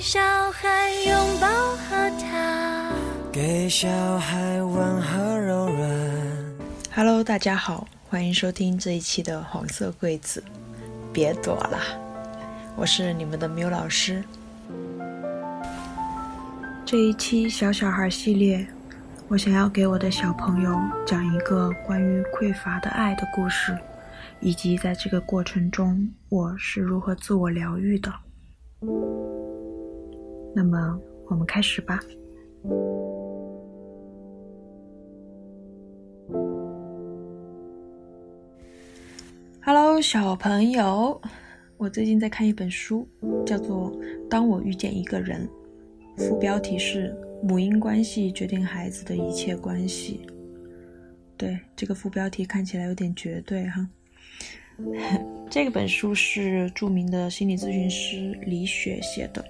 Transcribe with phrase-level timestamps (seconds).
[0.00, 0.18] 小
[0.50, 2.90] 孩拥抱和他，
[3.30, 3.86] 给小
[4.18, 6.56] 孩温和柔软。
[6.94, 10.42] Hello，大家好，欢迎收听这一期的黄色柜子，
[11.12, 11.78] 别躲了，
[12.76, 14.24] 我是你们的缪老师。
[16.86, 18.66] 这一期小小孩系列，
[19.28, 23.76] 我想要给我的小朋友讲一个关于匮乏的爱的故事，
[24.40, 28.10] 以及在这个过程中我是如何自我疗愈的。
[30.54, 32.00] 那么，我们开始吧。
[39.62, 41.20] Hello，小朋友，
[41.76, 43.06] 我最近在看一本书，
[43.46, 43.92] 叫做
[44.28, 45.48] 《当我遇见一个人》，
[46.20, 50.26] 副标题是“母婴关系决定孩子的一切关系”。
[51.38, 53.88] 对，这个副标题看起来有点绝对哈。
[55.48, 59.44] 这个本书是著名的心理咨询师李雪写的。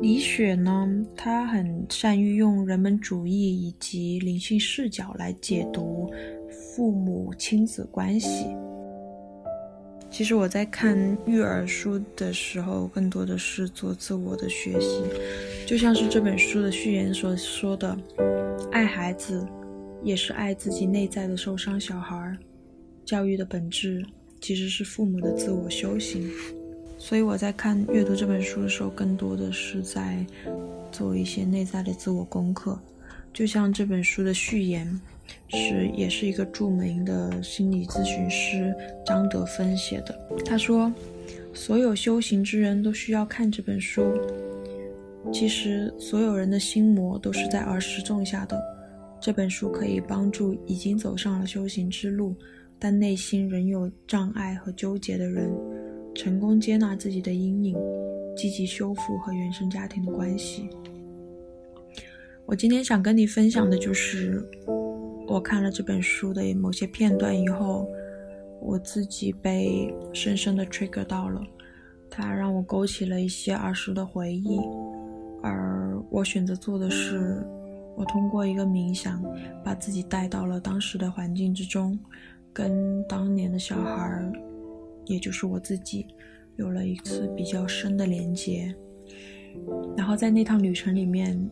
[0.00, 6.12] 李雪呢，她很善于用人文主义以及灵性视角来解读
[6.50, 8.46] 父母亲子关系。
[10.10, 15.02] 其实我在看育儿书的时候，更多的是做自我的学习，
[15.66, 17.96] 就像是这本书的序言所说的
[18.72, 19.46] ：“爱孩子，
[20.02, 22.36] 也是爱自己内在的受伤小孩。
[23.04, 24.04] 教育的本质
[24.40, 26.30] 其实是父母的自我修行。”
[26.98, 30.24] 所以我在看阅读这本书的时候，更多的是在
[30.92, 32.78] 做一些内在的自我功课。
[33.32, 35.00] 就像这本书的序言。
[35.50, 38.74] 是，也是一个著名的心理咨询师
[39.04, 40.18] 张德芬写的。
[40.42, 40.90] 他说，
[41.52, 44.10] 所有修行之人都需要看这本书。
[45.30, 48.58] 其实，所有人的心魔都是在儿时种下的。
[49.20, 52.34] 这本书可以帮助已经走上了修行之路，
[52.78, 55.50] 但内心仍有障碍和纠结的人，
[56.18, 57.76] 成功接纳自己的阴影，
[58.36, 60.68] 积极修复和原生家庭的关系。
[62.44, 64.44] 我今天想跟你分享的就是。
[65.28, 67.86] 我看了这本书的某些片段以后，
[68.60, 71.40] 我自己被深深的 trigger 到了，
[72.10, 74.58] 它让我勾起了一些儿时的回忆，
[75.40, 77.46] 而我选择做的是，
[77.94, 79.22] 我通过一个冥想，
[79.62, 81.96] 把自己带到了当时的环境之中，
[82.52, 84.32] 跟当年的小孩，
[85.08, 86.06] 也就是我自己，
[86.56, 88.72] 有了一次比较深的连接，
[89.96, 91.50] 然后在那趟旅程里面，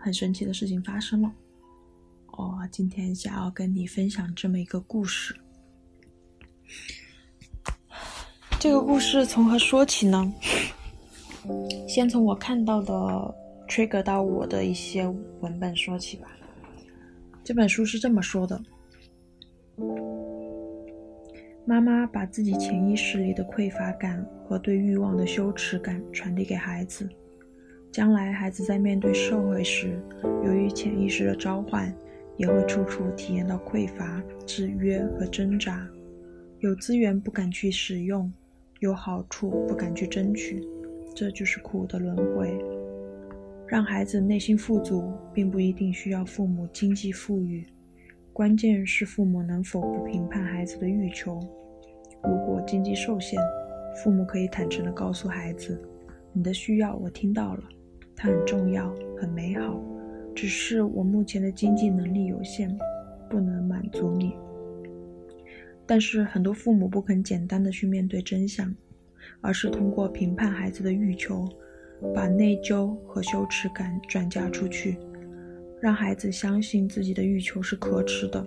[0.00, 1.32] 很神奇的事情发生了。
[2.36, 5.36] 我、今天想要跟你分享这么一个故事。
[8.58, 10.32] 这个故事从何说起呢？
[11.86, 12.92] 先从我看到的
[13.68, 15.06] trigger 到我的一些
[15.40, 16.26] 文本说起吧。
[17.44, 18.58] 这本书是这么说的：
[21.64, 27.08] 妈妈把自己潜意识里的匮乏感和对欲望的羞耻感传递给孩子，
[27.90, 29.98] 将来孩子在面对社会时，
[30.44, 31.94] 由于潜意识的召唤。
[32.36, 35.88] 也会处处体验到匮乏、制约和挣扎，
[36.58, 38.28] 有资源不敢去使用，
[38.80, 40.60] 有好处不敢去争取，
[41.14, 42.58] 这就是苦的轮回。
[43.68, 47.64] 让孩子内心富足，并不一定需要父母经济富裕，
[48.34, 51.38] 关键是父母能否不评判孩子的欲求。
[52.24, 53.40] 如果经济受限，
[54.02, 55.80] 父母可以坦诚地告诉孩子
[56.34, 57.62] ：“你的需要我听到了，
[58.16, 59.80] 它很重要，很美好。”
[60.34, 62.76] 只是我目前的经济能力有限，
[63.30, 64.34] 不能满足你。
[65.86, 68.74] 但是很多父母不肯简单的去面对真相，
[69.42, 71.46] 而是通过评判孩子的欲求，
[72.12, 74.98] 把内疚和羞耻感转嫁出去，
[75.84, 78.42] 让孩子相信自己的欲求是可耻的。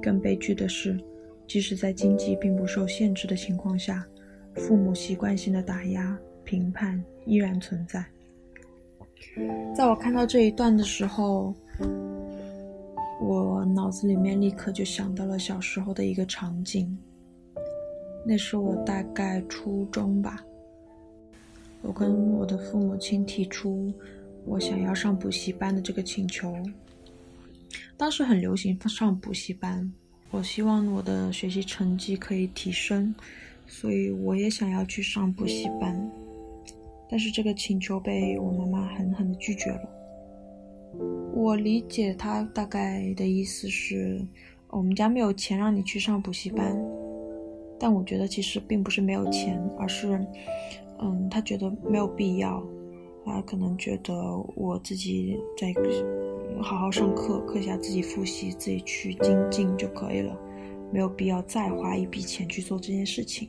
[0.00, 0.96] 更悲剧的是，
[1.44, 4.06] 即使在经济并不受限制的情况下，
[4.54, 8.06] 父母习惯性的打压、评判依然存在。
[9.74, 11.52] 在我看到这一段的时候，
[13.20, 16.96] 我脑子里面立刻就想到了小时候的一个场景。
[18.24, 20.44] 那是我大概初中吧，
[21.82, 23.92] 我跟我的父母亲提出
[24.46, 26.54] 我想要上补习班的这个请求。
[27.96, 29.92] 当时很流行上补习班，
[30.30, 33.14] 我希望我的学习成绩可以提升，
[33.66, 36.10] 所以我也想要去上补习班。
[37.08, 39.88] 但是这个请求被我妈妈狠狠地拒绝了。
[41.34, 44.20] 我理解她大概的意思是，
[44.68, 46.76] 我们家没有钱让你去上补习班。
[47.78, 50.18] 但我觉得其实并不是没有钱，而是，
[51.00, 52.62] 嗯，她觉得没有必要。
[53.26, 54.14] 他可能觉得
[54.54, 55.74] 我自己在
[56.62, 60.34] 好好上课，课下自己复习，自己去精进就可以了，
[60.92, 63.48] 没有必要再花一笔钱去做这件事情。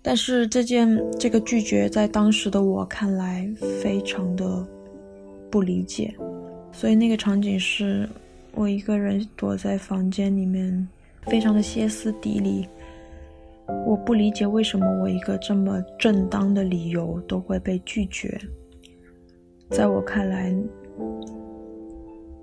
[0.00, 3.46] 但是这件这个拒绝在当时的我看来
[3.82, 4.66] 非常的
[5.50, 6.14] 不理解，
[6.72, 8.08] 所以那个场景是
[8.54, 10.88] 我一个人躲在房间里面，
[11.26, 12.66] 非常的歇斯底里。
[13.86, 18.40] 我不理解为什么我一个这么正当的理由都会被拒绝。
[19.70, 20.54] 在我看来，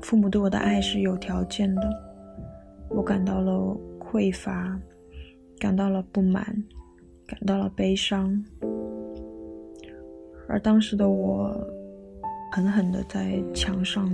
[0.00, 1.82] 父母对我的爱是有条件的，
[2.88, 4.78] 我感到了匮乏，
[5.58, 6.44] 感到了不满。
[7.26, 8.44] 感到了悲伤，
[10.48, 11.64] 而当时的我
[12.50, 14.10] 狠狠地在墙上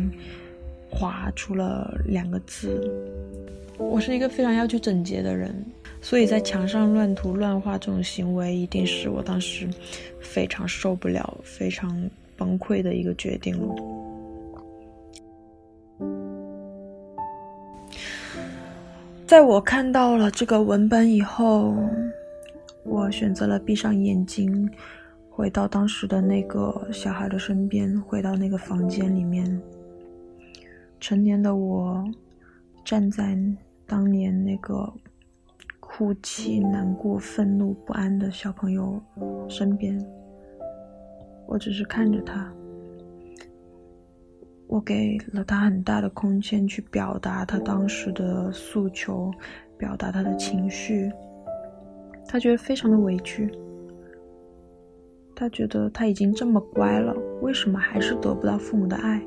[0.91, 2.79] 划出了两个字。
[3.79, 5.64] 我是一个非常要求整洁的人，
[6.00, 9.69] 所以在墙上乱涂乱画这种行为，一定是我当时
[10.20, 13.75] 非常受不了、非常崩溃的一个决定了。
[19.26, 21.75] 在我看到了这个文本以后。
[22.88, 24.70] 我选择了闭上眼睛，
[25.28, 29.60] 回到当时的那个小孩的身边，回到那个房间里面。
[31.00, 32.04] 成年的我
[32.84, 33.37] 站在
[33.88, 34.88] 当年那个
[35.96, 39.00] 哭泣、难过、愤怒、不安的小朋友
[39.48, 39.98] 身边，
[41.46, 42.52] 我只是看着他，
[44.66, 49.31] 我给了他很大的空间去表达他当时的诉求，
[49.78, 51.10] 表达他的情绪。
[52.28, 53.50] 他觉得非常的委屈，
[55.34, 59.22] 他觉得他已经这么乖了，为什么还是得不到父母的爱？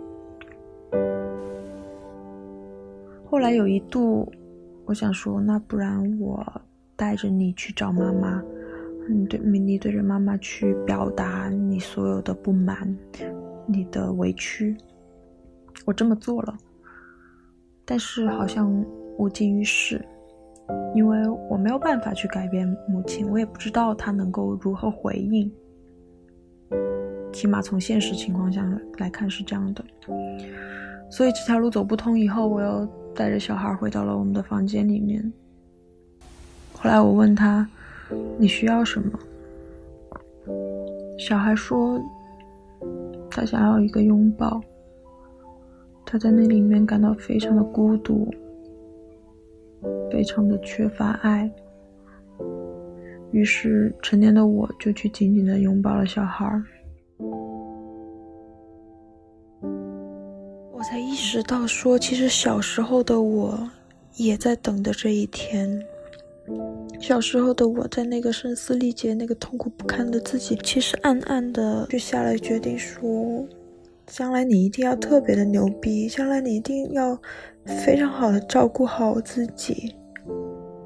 [3.25, 4.31] 后来有一度，
[4.89, 6.43] 我想说，那不然我
[6.95, 8.43] 带着你去找妈妈，
[9.07, 12.97] 你对，你对着妈妈去表达你所有的不满，
[13.67, 14.75] 你的委屈。
[15.85, 16.57] 我这么做了，
[17.85, 18.83] 但是好像
[19.19, 20.03] 无济于事。
[20.95, 21.19] 因为
[21.51, 25.51] 我没有办法去改变母亲，我也不知道她能够如何回应。
[27.31, 29.85] 起码从现实情况下来看是这样的。
[31.11, 35.31] 所以这条路走不通以后，我又带着小孩回到了我们的房间里面。
[36.73, 37.67] 后来我问他
[38.37, 39.19] ：“你需要什么？”
[41.19, 42.01] 小孩说
[43.29, 44.61] ：“他想要一个拥抱。
[46.05, 48.29] 他在那里面感到非常的孤独。”
[50.11, 51.49] 非常的缺乏爱，
[53.31, 56.61] 于是成年的我就去紧紧的拥抱了小孩。
[61.29, 63.69] 识到，说其实小时候的我
[64.15, 65.79] 也在等着这一天。
[66.99, 73.47] 小时候的我在那个声嘶力竭、那个痛苦不堪的自己，其实暗暗的就下了决定，说
[74.07, 77.15] 将来你一定要特别的牛逼，将来你一定要
[77.63, 79.93] 非常好的照顾好自己。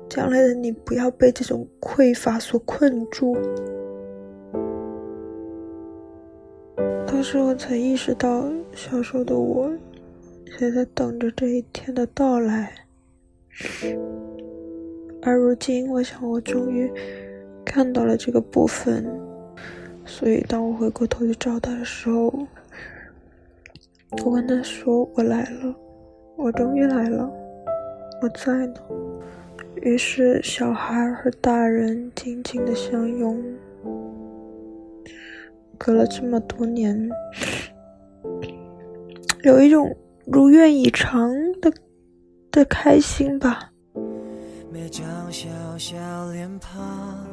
[0.10, 3.38] 将来的你不要被这种匮乏所困住。
[7.08, 8.44] 当时我才意识到，
[8.76, 9.72] 小时候的我
[10.60, 12.74] 也在等着这一天的到来。
[15.22, 16.92] 而如今，我想我终于
[17.66, 19.06] 看到了这个部分。
[20.06, 22.32] 所以，当我回过头去找他的时候，
[24.26, 25.76] 我跟他说：“我来了，
[26.36, 27.32] 我终于来了，
[28.22, 28.74] 我在呢。”
[29.82, 33.42] 于是，小孩和大人紧紧的相拥。
[35.78, 37.10] 隔了这么多年，
[39.44, 39.94] 有一种
[40.26, 41.30] 如愿以偿
[41.62, 41.72] 的
[42.50, 43.72] 的开心吧。
[44.72, 45.98] 每张小小
[46.32, 47.28] 脸庞，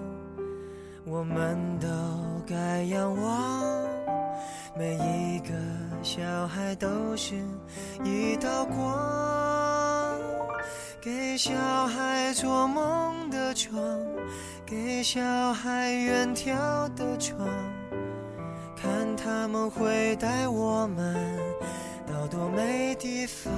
[1.06, 1.87] 我们都
[2.47, 3.87] 该仰望。
[4.76, 5.54] 每一个
[6.02, 7.37] 小孩都是
[8.04, 10.20] 一道光。
[11.00, 11.54] 给小
[11.87, 13.80] 孩做梦的床，
[14.66, 15.20] 给小
[15.52, 16.52] 孩远眺
[16.94, 17.49] 的窗，
[18.76, 21.16] 看他们会带我们
[22.30, 23.52] 多没地方。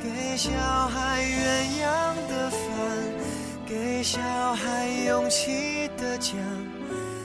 [0.00, 0.50] 给小
[0.88, 2.58] 孩鸳鸯的饭，
[3.66, 4.20] 给小
[4.54, 6.36] 孩勇气的奖，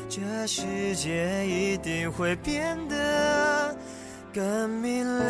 [0.10, 3.75] 这世界一定会变得
[4.34, 5.27] 更明亮。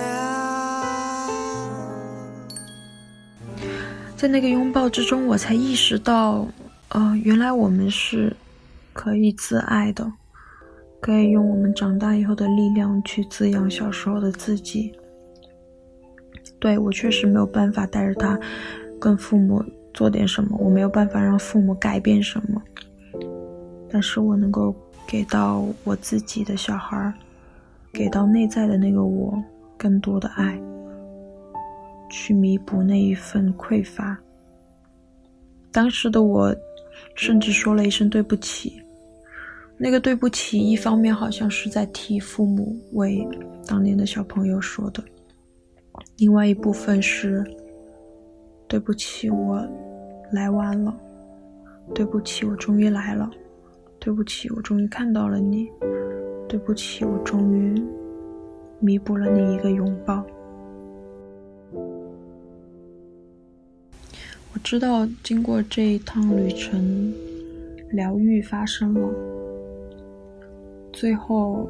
[4.15, 6.45] 在那个拥抱之中，我才意识到，
[6.89, 8.35] 呃，原来我们是
[8.93, 10.11] 可以自爱的，
[10.99, 14.91] 可以用我们长大以后的力量去滋养小时候的自己。
[16.59, 18.39] 对我确实没有办法带着他
[18.99, 19.63] 跟父母
[19.93, 22.61] 做点什么，我没有办法让父母改变什么，
[23.89, 24.75] 但是我能够
[25.07, 27.13] 给到我自己的小孩，
[27.93, 29.41] 给到内在的那个我
[29.77, 30.59] 更多的爱。
[32.09, 34.17] 去弥补那一份匮乏。
[35.73, 36.55] 当时的我
[37.15, 38.81] 甚至说了一声对不起。
[39.79, 43.27] 那个对不起，一方面好像是在替父母为
[43.67, 45.03] 当年的小朋友说的，
[46.17, 47.45] 另外一部分是
[48.67, 49.63] 对不起，我
[50.31, 50.95] 来晚了，
[51.93, 53.29] 对不起，我终于来了，
[53.99, 55.69] 对不起，我终于看到了你，
[56.49, 57.79] 对不起，我终于
[58.79, 60.25] 弥补了你一个拥抱。
[64.53, 67.13] 我知道，经过这一趟旅程，
[67.91, 69.36] 疗愈发生了。
[70.97, 71.69] 最后，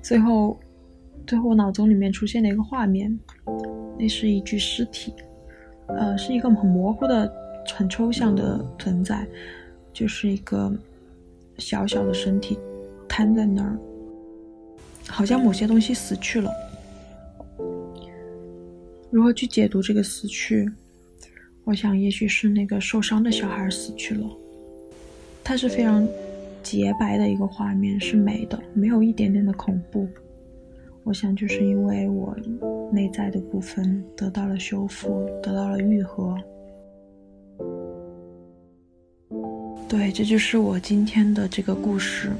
[0.00, 0.58] 最后，
[1.26, 3.14] 最后，我脑中里面出现了一个画面，
[3.98, 5.12] 那是一具尸体，
[5.88, 7.30] 呃，是一个很模糊的、
[7.76, 9.26] 很抽象的存在，
[9.92, 10.72] 就是一个
[11.58, 12.58] 小小的身体
[13.06, 13.78] 瘫在那儿，
[15.06, 16.50] 好像某些东西死去了。
[19.10, 20.66] 如何去解读这个死去？
[21.64, 24.26] 我想，也许是那个受伤的小孩死去了。
[25.44, 26.08] 他是非常
[26.64, 30.08] 洁白的一个画面，是美的，没有一点点的恐怖。
[31.04, 32.34] 我想，就是因为我
[32.90, 36.34] 内在的部分得到了修复，得到了愈合。
[39.86, 42.30] 对，这就是我今天的这个故事。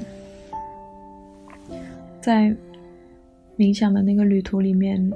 [2.19, 2.51] 在
[3.55, 5.11] 冥想的那个旅途里面，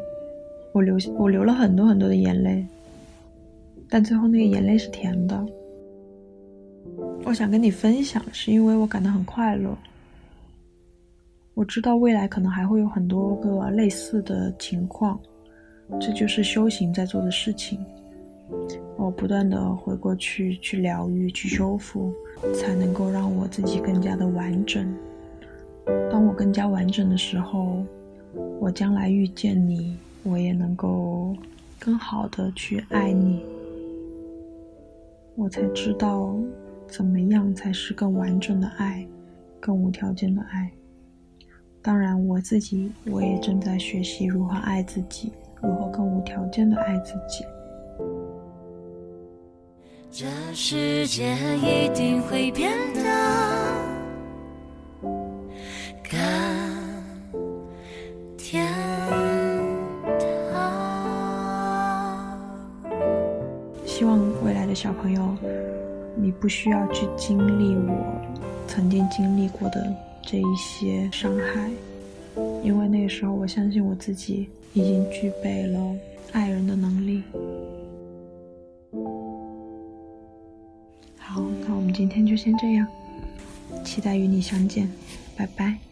[0.71, 2.63] 我流我流了很多很多的眼泪。
[3.89, 5.43] 但最后那个眼泪是甜的。
[7.25, 9.77] 我想跟你分享，是因为我感到很快乐。
[11.53, 15.19] 我知道未来可能还会有很多个类似的情况，
[15.99, 17.79] 这就是修行在做的事情。
[18.97, 22.11] 我不断的回过去，去疗愈，去修复，
[22.53, 24.91] 才能够让我自己更加的完整。
[26.11, 27.83] 当我更加完整的时候，
[28.59, 31.35] 我将来遇见你，我也能够
[31.77, 33.43] 更好的去爱你。
[35.35, 36.35] 我才知道，
[36.89, 39.07] 怎么样才是更完整的爱，
[39.59, 40.71] 更无条件的爱。
[41.81, 45.31] 当然，我自己我也正在学习如何爱自己，
[45.61, 47.45] 如何更无条件的爱自己。
[50.11, 53.18] 这世界一定会变得。
[66.39, 68.21] 不需要去经历我
[68.67, 69.93] 曾经经历过的
[70.23, 71.69] 这一些伤害，
[72.63, 75.95] 因为那个时候我相信我自己已经具备了
[76.31, 77.23] 爱人的能力。
[81.17, 82.87] 好，那我们今天就先这样，
[83.83, 84.89] 期待与你相见，
[85.35, 85.88] 拜拜。